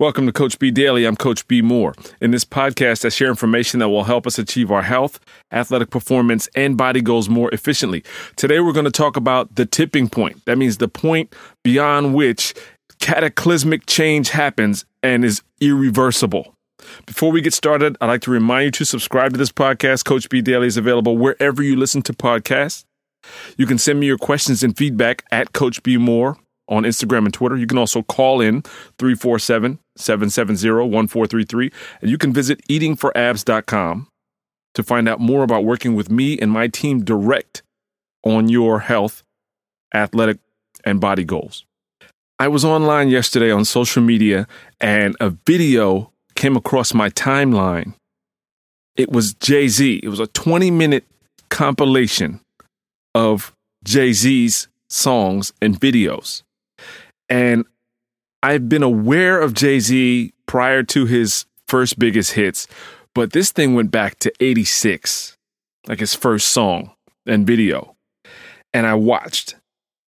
[0.00, 1.04] Welcome to Coach B Daily.
[1.04, 1.92] I'm Coach B Moore.
[2.22, 5.20] In this podcast, I share information that will help us achieve our health,
[5.52, 8.02] athletic performance, and body goals more efficiently.
[8.36, 10.42] Today, we're going to talk about the tipping point.
[10.46, 12.54] That means the point beyond which
[13.00, 16.54] cataclysmic change happens and is irreversible.
[17.04, 20.06] Before we get started, I'd like to remind you to subscribe to this podcast.
[20.06, 22.84] Coach B Daily is available wherever you listen to podcasts.
[23.58, 26.38] You can send me your questions and feedback at Coach B Moore
[26.70, 27.56] on Instagram and Twitter.
[27.56, 28.62] You can also call in
[28.98, 31.70] 347 770 1433.
[32.00, 34.06] And you can visit eatingforabs.com
[34.74, 37.62] to find out more about working with me and my team direct
[38.24, 39.22] on your health,
[39.94, 40.38] athletic,
[40.84, 41.64] and body goals.
[42.38, 44.46] I was online yesterday on social media
[44.80, 47.94] and a video came across my timeline.
[48.96, 50.00] It was Jay Z.
[50.02, 51.04] It was a 20 minute
[51.50, 52.40] compilation
[53.14, 53.52] of
[53.84, 56.42] Jay Z's songs and videos.
[57.30, 57.64] And
[58.42, 62.66] I've been aware of Jay Z prior to his first biggest hits,
[63.14, 65.38] but this thing went back to 86,
[65.86, 66.90] like his first song
[67.26, 67.96] and video.
[68.74, 69.56] And I watched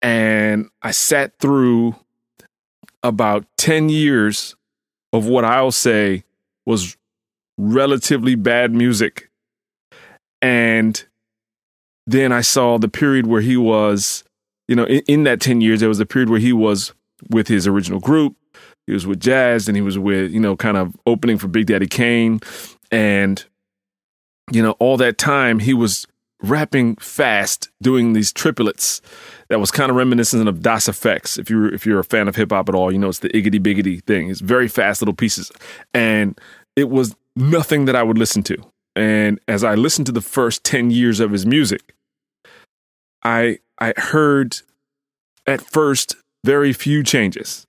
[0.01, 1.95] and I sat through
[3.03, 4.55] about 10 years
[5.11, 6.23] of what I'll say
[6.65, 6.97] was
[7.57, 9.29] relatively bad music.
[10.41, 11.03] And
[12.07, 14.23] then I saw the period where he was,
[14.67, 16.93] you know, in, in that 10 years, there was a period where he was
[17.29, 18.35] with his original group.
[18.87, 21.67] He was with Jaz and he was with, you know, kind of opening for Big
[21.67, 22.39] Daddy Kane.
[22.91, 23.43] And,
[24.51, 26.07] you know, all that time he was
[26.41, 29.01] rapping fast, doing these triplets
[29.49, 31.37] that was kind of reminiscent of Das EFX.
[31.37, 33.29] If you're if you're a fan of hip hop at all, you know it's the
[33.29, 34.29] iggity biggity thing.
[34.29, 35.51] It's very fast little pieces.
[35.93, 36.39] And
[36.75, 38.57] it was nothing that I would listen to.
[38.95, 41.93] And as I listened to the first 10 years of his music,
[43.23, 44.57] I I heard
[45.45, 47.65] at first very few changes.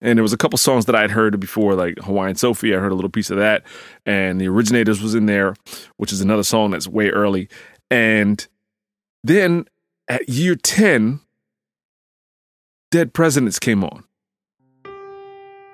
[0.00, 2.74] And there was a couple songs that I had heard before, like Hawaiian Sophie.
[2.74, 3.64] I heard a little piece of that,
[4.06, 5.56] and the Originators was in there,
[5.96, 7.48] which is another song that's way early.
[7.90, 8.46] And
[9.24, 9.66] then
[10.06, 11.18] at year ten,
[12.92, 14.04] Dead Presidents came on,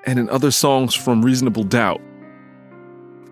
[0.06, 2.00] and then other songs from Reasonable Doubt,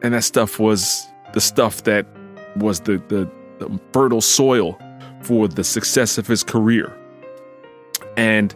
[0.03, 2.07] and that stuff was the stuff that
[2.57, 3.31] was the the,
[3.61, 4.79] the fertile soil
[5.23, 6.95] for the success of his career.
[8.17, 8.55] And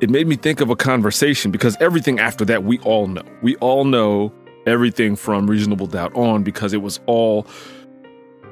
[0.00, 3.22] it made me think of a conversation because everything after that we all know.
[3.42, 4.32] We all know
[4.66, 7.46] everything from Reasonable Doubt on because it was all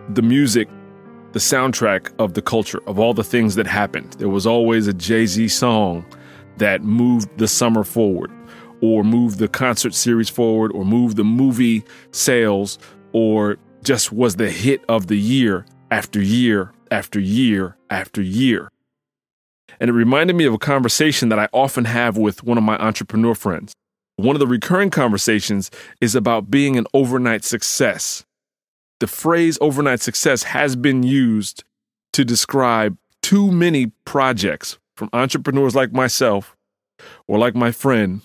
[0.08, 0.68] the music,
[1.32, 4.12] the soundtrack of the culture, of all the things that happened.
[4.14, 6.04] There was always a Jay Z song
[6.58, 8.30] that moved the summer forward,
[8.80, 12.78] or moved the concert series forward, or moved the movie sales,
[13.12, 18.71] or just was the hit of the year after year after year after year.
[19.82, 22.78] And it reminded me of a conversation that I often have with one of my
[22.78, 23.72] entrepreneur friends.
[24.14, 28.24] One of the recurring conversations is about being an overnight success.
[29.00, 31.64] The phrase overnight success has been used
[32.12, 36.54] to describe too many projects from entrepreneurs like myself
[37.26, 38.20] or like my friend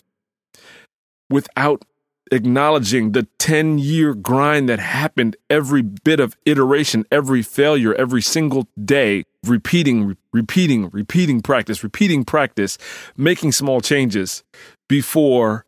[1.28, 1.84] without
[2.31, 8.67] acknowledging the 10 year grind that happened every bit of iteration, every failure, every single
[8.83, 12.77] day, repeating, re- repeating, repeating practice, repeating practice,
[13.16, 14.43] making small changes
[14.87, 15.66] before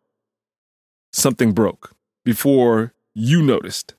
[1.12, 1.92] something broke,
[2.24, 3.96] before you noticed.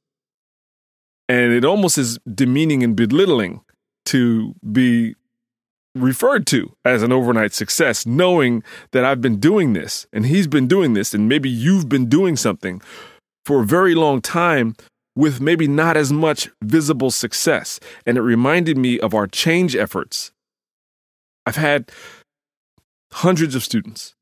[1.28, 3.60] And it almost is demeaning and belittling
[4.06, 5.14] to be
[5.94, 8.62] referred to as an overnight success, knowing
[8.92, 12.36] that I've been doing this and he's been doing this, and maybe you've been doing
[12.36, 12.80] something
[13.44, 14.76] for a very long time
[15.16, 17.80] with maybe not as much visible success.
[18.06, 20.30] And it reminded me of our change efforts.
[21.44, 21.90] I've had
[23.12, 24.14] hundreds of students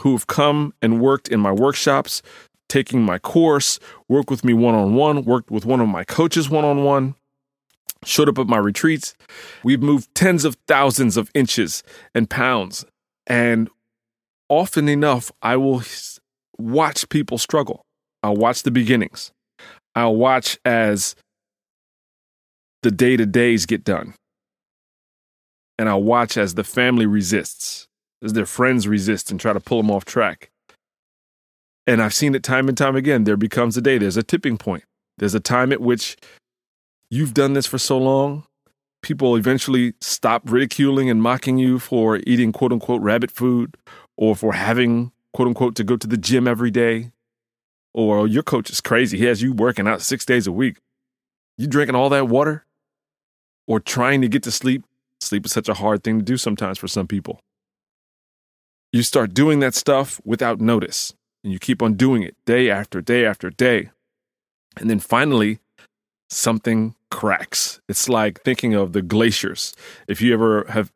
[0.00, 2.22] who have come and worked in my workshops,
[2.68, 3.78] taking my course,
[4.08, 7.16] worked with me one on one, worked with one of my coaches one on one
[8.04, 9.14] showed up at my retreats.
[9.62, 11.82] We've moved tens of thousands of inches
[12.14, 12.84] and pounds.
[13.26, 13.68] And
[14.48, 15.82] often enough, I will
[16.58, 17.82] watch people struggle.
[18.22, 19.32] I'll watch the beginnings.
[19.94, 21.14] I'll watch as
[22.82, 24.14] the day to days get done.
[25.78, 27.86] And I'll watch as the family resists,
[28.22, 30.50] as their friends resist and try to pull them off track.
[31.86, 33.24] And I've seen it time and time again.
[33.24, 34.84] There becomes a day, there's a tipping point.
[35.16, 36.16] There's a time at which
[37.10, 38.44] you've done this for so long,
[39.02, 43.76] people eventually stop ridiculing and mocking you for eating quote unquote rabbit food
[44.16, 47.12] or for having quote unquote to go to the gym every day.
[47.92, 49.18] Or your coach is crazy.
[49.18, 50.78] He has you working out six days a week.
[51.58, 52.64] You drinking all that water
[53.66, 54.84] or trying to get to sleep.
[55.20, 57.40] Sleep is such a hard thing to do sometimes for some people.
[58.92, 61.14] You start doing that stuff without notice.
[61.42, 63.90] And you keep on doing it day after day after day.
[64.76, 65.58] And then finally,
[66.28, 67.80] something cracks.
[67.88, 69.74] It's like thinking of the glaciers.
[70.08, 70.92] If you ever have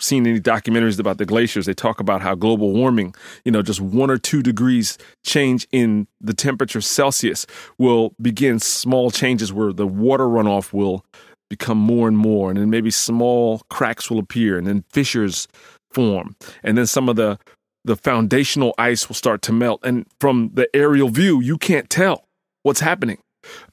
[0.00, 3.80] seen any documentaries about the glaciers, they talk about how global warming, you know, just
[3.80, 7.46] one or two degrees change in the temperature Celsius
[7.78, 11.04] will begin small changes where the water runoff will
[11.50, 15.48] become more and more, and then maybe small cracks will appear, and then fissures
[15.90, 17.38] form, and then some of the
[17.84, 19.80] the foundational ice will start to melt.
[19.82, 22.24] And from the aerial view, you can't tell
[22.62, 23.18] what's happening.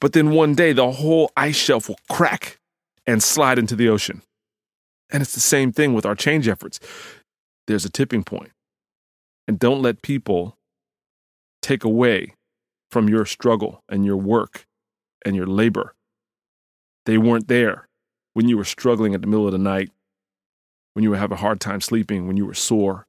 [0.00, 2.58] But then one day, the whole ice shelf will crack
[3.06, 4.22] and slide into the ocean.
[5.10, 6.80] And it's the same thing with our change efforts.
[7.66, 8.52] There's a tipping point.
[9.46, 10.56] And don't let people
[11.62, 12.34] take away
[12.90, 14.66] from your struggle and your work
[15.24, 15.94] and your labor.
[17.04, 17.88] They weren't there
[18.34, 19.90] when you were struggling at the middle of the night,
[20.94, 23.06] when you were having a hard time sleeping, when you were sore.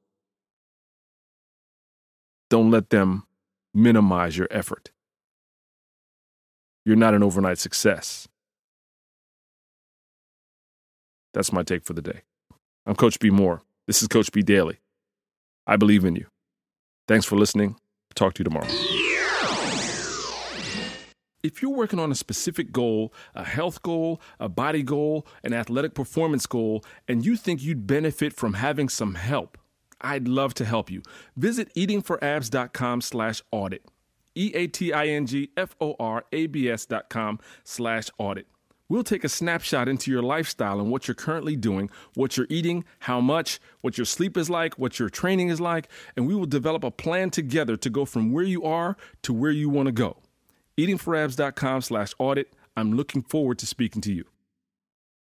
[2.50, 3.26] Don't let them
[3.74, 4.90] minimize your effort
[6.88, 8.26] you're not an overnight success.
[11.34, 12.22] That's my take for the day.
[12.86, 13.28] I'm Coach B.
[13.28, 13.60] Moore.
[13.86, 14.78] This is Coach B Daily.
[15.66, 16.24] I believe in you.
[17.06, 17.76] Thanks for listening.
[18.14, 18.68] Talk to you tomorrow.
[21.42, 25.92] If you're working on a specific goal, a health goal, a body goal, an athletic
[25.92, 29.58] performance goal, and you think you'd benefit from having some help,
[30.00, 31.02] I'd love to help you.
[31.36, 33.84] Visit eatingforabs.com slash audit.
[34.38, 38.46] E-A-T-I-N-G-F-O-R-A-B-S dot com slash audit.
[38.90, 42.84] We'll take a snapshot into your lifestyle and what you're currently doing, what you're eating,
[43.00, 46.46] how much, what your sleep is like, what your training is like, and we will
[46.46, 49.92] develop a plan together to go from where you are to where you want to
[49.92, 50.16] go.
[50.78, 52.54] Eatingforabs.com slash audit.
[52.76, 54.24] I'm looking forward to speaking to you.